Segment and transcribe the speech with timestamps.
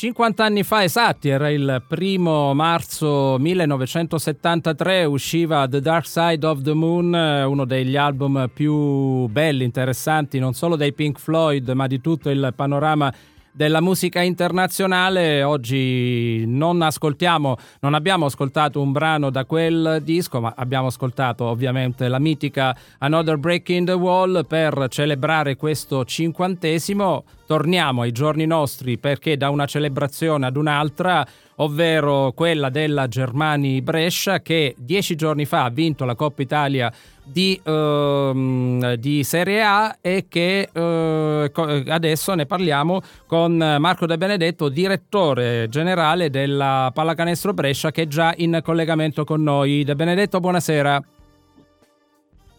[0.00, 6.72] 50 anni fa esatti, era il primo marzo 1973, usciva The Dark Side of the
[6.72, 12.30] Moon, uno degli album più belli, interessanti, non solo dei Pink Floyd, ma di tutto
[12.30, 13.12] il panorama
[13.52, 15.42] della musica internazionale.
[15.42, 22.08] Oggi non ascoltiamo, non abbiamo ascoltato un brano da quel disco, ma abbiamo ascoltato ovviamente
[22.08, 27.24] la mitica Another Break in the Wall per celebrare questo cinquantesimo.
[27.50, 31.26] Torniamo ai giorni nostri perché da una celebrazione ad un'altra
[31.56, 36.92] ovvero quella della Germani Brescia che dieci giorni fa ha vinto la Coppa Italia
[37.24, 44.68] di, uh, di Serie A e che uh, adesso ne parliamo con Marco De Benedetto,
[44.68, 49.82] direttore generale della Pallacanestro Brescia che è già in collegamento con noi.
[49.82, 51.02] De Benedetto, buonasera.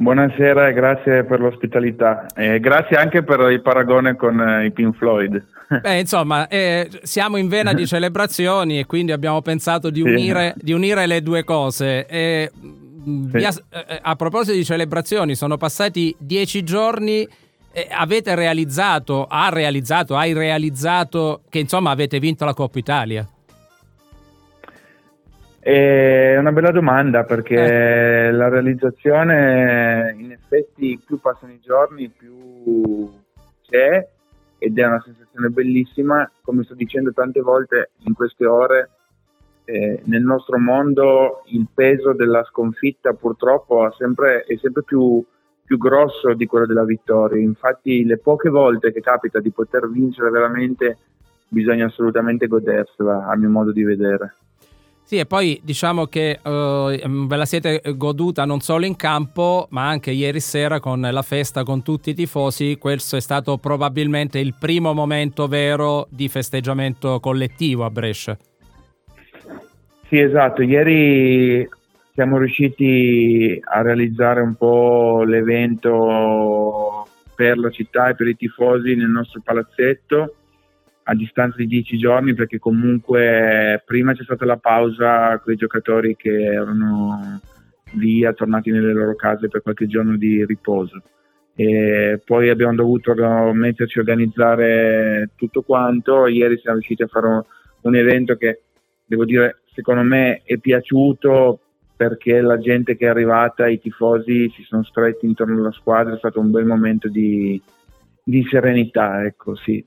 [0.01, 4.97] Buonasera e grazie per l'ospitalità e grazie anche per il paragone con eh, i Pink
[4.97, 5.45] Floyd.
[5.79, 10.65] Beh, insomma, eh, siamo in vena di celebrazioni e quindi abbiamo pensato di unire, sì.
[10.65, 12.07] di unire le due cose.
[12.07, 13.37] E, mm, sì.
[13.37, 17.27] via, eh, a proposito di celebrazioni, sono passati dieci giorni.
[17.71, 23.23] Eh, avete realizzato, ha realizzato, hai realizzato che insomma avete vinto la Coppa Italia?
[25.59, 27.55] È una bella domanda perché
[28.27, 28.31] eh.
[28.31, 33.09] la realizzazione in effetti più passano i giorni più
[33.61, 34.07] c'è
[34.57, 38.89] ed è una sensazione bellissima, come sto dicendo tante volte in queste ore,
[39.65, 45.23] eh, nel nostro mondo il peso della sconfitta purtroppo sempre, è sempre più,
[45.63, 50.29] più grosso di quello della vittoria, infatti le poche volte che capita di poter vincere
[50.29, 50.97] veramente
[51.47, 54.35] bisogna assolutamente godersela a mio modo di vedere.
[55.11, 59.89] Sì, e poi diciamo che uh, ve la siete goduta non solo in campo, ma
[59.89, 62.77] anche ieri sera con la festa con tutti i tifosi.
[62.77, 68.37] Questo è stato probabilmente il primo momento vero di festeggiamento collettivo a Brescia.
[70.07, 70.61] Sì, esatto.
[70.61, 71.67] Ieri
[72.13, 77.05] siamo riusciti a realizzare un po' l'evento
[77.35, 80.35] per la città e per i tifosi nel nostro palazzetto
[81.03, 86.15] a distanza di dieci giorni perché comunque prima c'è stata la pausa con i giocatori
[86.15, 87.39] che erano
[87.93, 91.01] via, tornati nelle loro case per qualche giorno di riposo.
[91.55, 93.13] E poi abbiamo dovuto
[93.53, 96.27] metterci a organizzare tutto quanto.
[96.27, 97.43] Ieri siamo riusciti a fare un,
[97.81, 98.61] un evento che
[99.05, 101.59] devo dire secondo me è piaciuto
[101.95, 106.17] perché la gente che è arrivata, i tifosi si sono stretti intorno alla squadra, è
[106.17, 107.61] stato un bel momento di,
[108.23, 109.85] di serenità, ecco sì.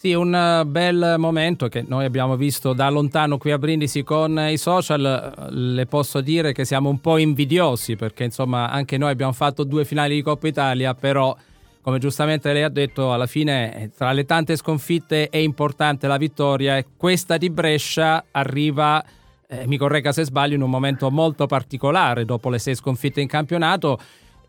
[0.00, 4.38] Sì, un eh, bel momento che noi abbiamo visto da lontano qui a Brindisi con
[4.48, 5.48] i social.
[5.50, 9.84] Le posso dire che siamo un po' invidiosi perché insomma anche noi abbiamo fatto due
[9.84, 11.36] finali di Coppa Italia, però
[11.80, 16.16] come giustamente lei ha detto, alla fine eh, tra le tante sconfitte è importante la
[16.16, 19.04] vittoria e questa di Brescia arriva,
[19.48, 23.26] eh, mi corregga se sbaglio, in un momento molto particolare dopo le sei sconfitte in
[23.26, 23.98] campionato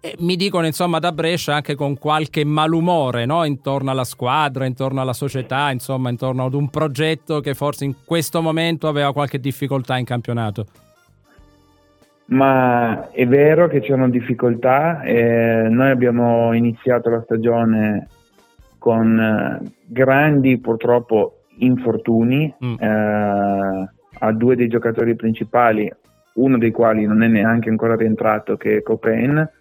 [0.02, 3.44] e mi dicono insomma da Brescia anche con qualche malumore no?
[3.44, 8.42] intorno alla squadra, intorno alla società, insomma intorno ad un progetto che forse in questo
[8.42, 10.66] momento aveva qualche difficoltà in campionato.
[12.28, 18.08] Ma è vero che c'erano difficoltà, eh, noi abbiamo iniziato la stagione
[18.78, 22.76] con eh, grandi purtroppo infortuni mm.
[22.80, 23.90] eh,
[24.20, 25.92] a due dei giocatori principali,
[26.36, 29.58] uno dei quali non è neanche ancora rientrato che è Copain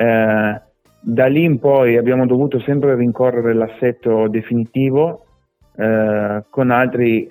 [0.00, 0.60] eh,
[0.98, 5.26] da lì in poi abbiamo dovuto sempre rincorrere l'assetto definitivo
[5.76, 7.28] eh, con altri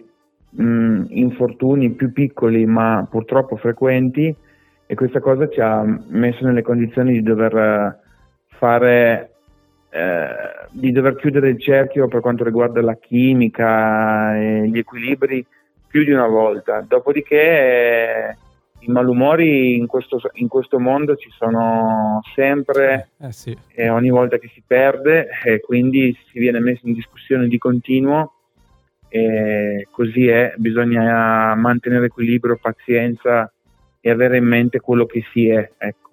[0.52, 4.36] mh, infortuni più piccoli ma purtroppo frequenti
[4.86, 7.98] e questa cosa ci ha messo nelle condizioni di dover
[8.46, 9.32] fare
[9.90, 10.28] eh,
[10.70, 15.44] di dover chiudere il cerchio per quanto riguarda la chimica e gli equilibri
[15.88, 16.86] più di una volta.
[16.88, 18.38] Dopodiché
[18.80, 23.58] i malumori in questo, in questo, mondo ci sono sempre eh, sì.
[23.74, 28.34] e ogni volta che si perde e quindi si viene messo in discussione di continuo
[29.10, 33.52] e così è, bisogna mantenere equilibrio, pazienza
[34.00, 36.12] e avere in mente quello che si è ecco,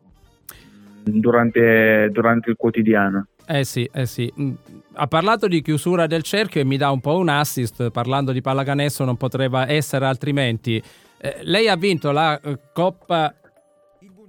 [1.05, 3.27] durante, durante il quotidiano.
[3.47, 4.33] Eh sì, eh sì.
[4.41, 4.55] Mm,
[4.95, 8.41] ha parlato di chiusura del cerchio e mi dà un po' un assist, parlando di
[8.41, 10.83] pallacanestro non potrebbe essere altrimenti.
[11.19, 13.35] Eh, lei ha vinto la eh, Coppa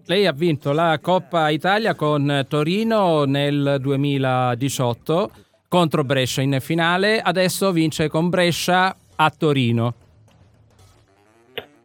[0.06, 5.32] lei ha vinto la Coppa Italia con Torino nel 2018
[5.68, 9.94] contro Brescia in finale, adesso vince con Brescia a Torino.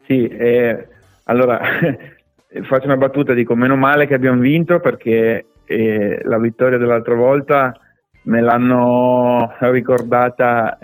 [0.07, 0.87] Sì, eh,
[1.25, 1.61] allora
[2.63, 7.77] faccio una battuta, dico meno male che abbiamo vinto perché eh, la vittoria dell'altra volta
[8.23, 10.79] me l'hanno ricordata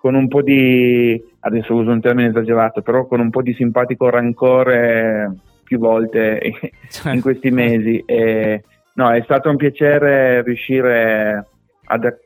[0.00, 4.08] con un po' di, adesso uso un termine esagerato, però con un po' di simpatico
[4.08, 5.30] rancore
[5.62, 6.40] più volte
[7.12, 8.02] in questi mesi.
[8.06, 8.64] E,
[8.94, 11.46] no, è stato un piacere riuscire
[11.84, 12.16] ad,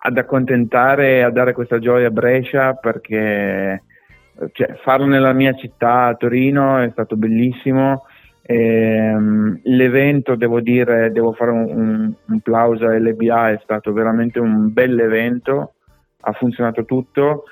[0.00, 3.82] ad accontentare e a dare questa gioia a Brescia perché
[4.52, 8.04] cioè, farlo nella mia città, a Torino, è stato bellissimo.
[8.42, 13.94] E, um, l'evento, devo dire, devo fare un, un, un plauso a LBA, è stato
[13.94, 15.75] veramente un bel evento,
[16.28, 17.44] ha funzionato tutto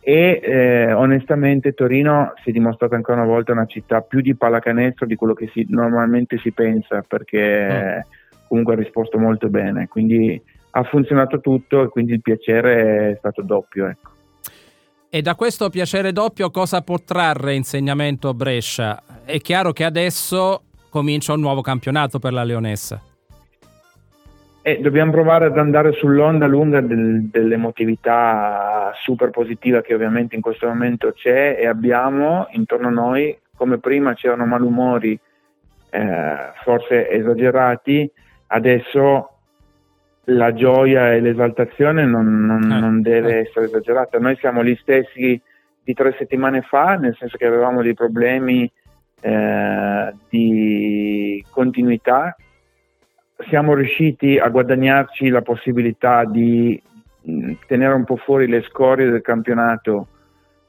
[0.00, 5.06] e eh, onestamente Torino si è dimostrata ancora una volta una città più di pallacanestro
[5.06, 8.46] di quello che si, normalmente si pensa perché mm.
[8.48, 10.40] comunque ha risposto molto bene, quindi
[10.74, 13.86] ha funzionato tutto e quindi il piacere è stato doppio.
[13.86, 14.10] Ecco.
[15.08, 19.00] E da questo piacere doppio cosa può trarre insegnamento Brescia?
[19.24, 23.11] È chiaro che adesso comincia un nuovo campionato per la Leonessa.
[24.64, 30.68] Eh, dobbiamo provare ad andare sull'onda lunga del, dell'emotività super positiva che ovviamente in questo
[30.68, 35.18] momento c'è e abbiamo intorno a noi, come prima c'erano malumori
[35.90, 38.08] eh, forse esagerati,
[38.46, 39.30] adesso
[40.26, 43.38] la gioia e l'esaltazione non, non, eh, non deve eh.
[43.40, 44.20] essere esagerata.
[44.20, 45.40] Noi siamo gli stessi
[45.82, 48.70] di tre settimane fa, nel senso che avevamo dei problemi
[49.20, 52.36] eh, di continuità.
[53.48, 56.80] Siamo riusciti a guadagnarci la possibilità di
[57.22, 60.06] mh, tenere un po' fuori le scorie del campionato,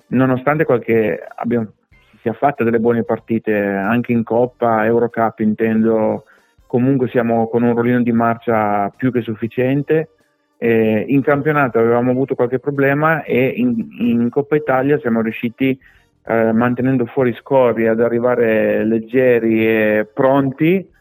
[0.07, 1.67] nonostante qualche abbiamo,
[2.09, 6.25] si sia fatta delle buone partite anche in Coppa, Eurocup intendo
[6.65, 10.09] comunque siamo con un rollino di marcia più che sufficiente.
[10.57, 15.77] Eh, in campionato avevamo avuto qualche problema e in, in Coppa Italia siamo riusciti,
[16.25, 20.91] eh, mantenendo fuori scori, ad arrivare leggeri e pronti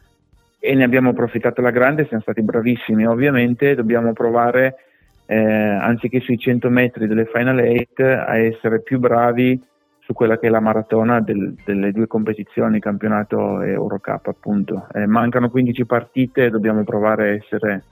[0.64, 3.04] e ne abbiamo approfittato alla grande, siamo stati bravissimi.
[3.04, 4.76] Ovviamente dobbiamo provare,
[5.26, 9.60] eh, anziché sui 100 metri delle Final 8, a essere più bravi
[9.98, 14.86] su quella che è la maratona del, delle due competizioni, campionato e Eurocup appunto.
[14.94, 17.82] Eh, mancano 15 partite dobbiamo provare a essere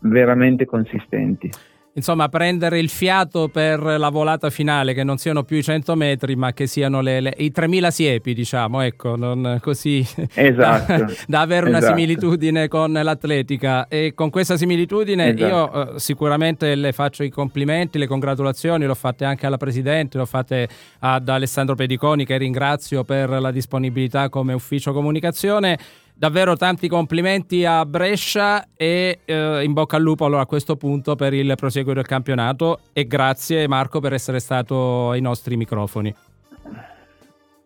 [0.00, 1.50] veramente consistenti
[1.98, 6.36] insomma, prendere il fiato per la volata finale, che non siano più i 100 metri,
[6.36, 11.40] ma che siano le, le, i 3000 siepi, diciamo, ecco, non così esatto, da, da,
[11.40, 11.84] avere esatto.
[11.84, 13.88] una similitudine con l'atletica.
[13.88, 15.44] E con questa similitudine esatto.
[15.44, 20.26] io eh, sicuramente le faccio i complimenti, le congratulazioni, l'ho fatte anche alla Presidente, l'ho
[20.26, 20.68] fatte
[21.00, 25.78] ad Alessandro Pediconi, che ringrazio per la disponibilità come ufficio comunicazione
[26.18, 31.14] davvero tanti complimenti a Brescia e eh, in bocca al lupo allora, a questo punto
[31.14, 36.12] per il proseguo del campionato e grazie Marco per essere stato ai nostri microfoni.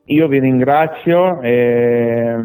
[0.07, 2.37] Io vi ringrazio, eh,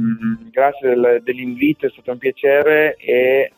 [0.49, 3.51] grazie del, dell'invito, è stato un piacere e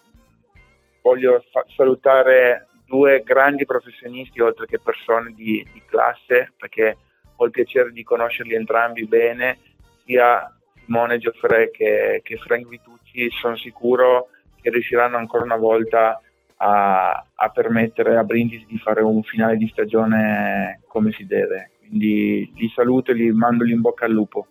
[1.04, 6.98] voglio fa- salutare due grandi professionisti oltre che persone di, di classe perché
[7.36, 9.60] ho il piacere di conoscerli entrambi bene,
[10.04, 10.52] sia
[10.90, 16.20] Simone Gioffre che, che Frank Vitucci sono sicuro che riusciranno ancora una volta
[16.58, 21.70] a, a, permettere a Brindisi di fare un finale di stagione come si deve.
[21.80, 24.48] Quindi li saluto e li mando in bocca al lupo.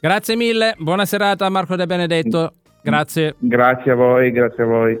[0.00, 2.52] Grazie mille, buona serata Marco De Benedetto.
[2.80, 3.34] Grazie.
[3.38, 4.98] Grazie a voi, grazie a voi.